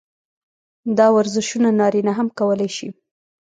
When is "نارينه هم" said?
1.79-2.27